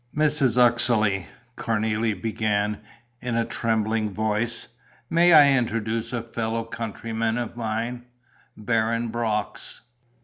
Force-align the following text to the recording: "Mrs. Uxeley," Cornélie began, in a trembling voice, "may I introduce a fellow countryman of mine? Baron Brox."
"Mrs. 0.17 0.57
Uxeley," 0.57 1.27
Cornélie 1.55 2.19
began, 2.19 2.79
in 3.21 3.35
a 3.35 3.45
trembling 3.45 4.09
voice, 4.11 4.69
"may 5.11 5.31
I 5.31 5.55
introduce 5.55 6.11
a 6.11 6.23
fellow 6.23 6.63
countryman 6.63 7.37
of 7.37 7.55
mine? 7.55 8.05
Baron 8.57 9.09
Brox." 9.09 9.81